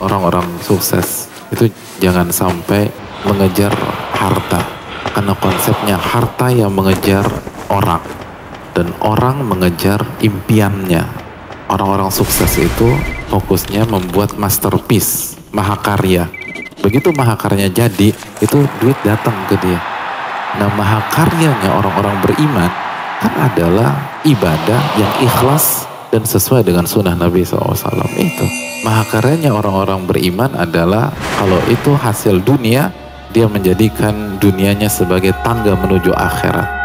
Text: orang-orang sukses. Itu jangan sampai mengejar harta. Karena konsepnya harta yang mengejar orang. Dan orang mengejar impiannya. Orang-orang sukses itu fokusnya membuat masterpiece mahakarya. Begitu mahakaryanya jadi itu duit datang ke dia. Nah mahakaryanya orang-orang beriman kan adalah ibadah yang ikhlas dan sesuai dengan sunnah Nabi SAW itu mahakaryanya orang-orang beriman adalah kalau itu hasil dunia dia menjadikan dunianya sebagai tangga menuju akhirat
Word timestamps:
orang-orang 0.00 0.46
sukses. 0.60 1.30
Itu 1.48 1.70
jangan 2.02 2.28
sampai 2.28 2.90
mengejar 3.24 3.72
harta. 4.12 4.60
Karena 5.16 5.32
konsepnya 5.38 5.96
harta 5.96 6.52
yang 6.52 6.72
mengejar 6.74 7.24
orang. 7.72 8.02
Dan 8.76 8.92
orang 9.00 9.40
mengejar 9.46 10.04
impiannya. 10.20 11.04
Orang-orang 11.66 12.12
sukses 12.12 12.52
itu 12.60 12.88
fokusnya 13.32 13.88
membuat 13.88 14.36
masterpiece 14.38 15.34
mahakarya. 15.50 16.30
Begitu 16.84 17.10
mahakaryanya 17.10 17.72
jadi 17.72 18.14
itu 18.14 18.58
duit 18.78 18.98
datang 19.02 19.34
ke 19.50 19.58
dia. 19.58 19.80
Nah 20.60 20.70
mahakaryanya 20.76 21.74
orang-orang 21.74 22.22
beriman 22.22 22.70
kan 23.18 23.32
adalah 23.50 24.20
ibadah 24.22 24.80
yang 25.00 25.12
ikhlas 25.24 25.88
dan 26.12 26.22
sesuai 26.22 26.62
dengan 26.62 26.84
sunnah 26.86 27.16
Nabi 27.16 27.42
SAW 27.42 27.74
itu 28.20 28.65
mahakaryanya 28.86 29.50
orang-orang 29.50 30.06
beriman 30.06 30.54
adalah 30.54 31.10
kalau 31.34 31.58
itu 31.66 31.90
hasil 31.98 32.38
dunia 32.38 32.94
dia 33.34 33.50
menjadikan 33.50 34.38
dunianya 34.38 34.86
sebagai 34.86 35.34
tangga 35.42 35.74
menuju 35.74 36.14
akhirat 36.14 36.75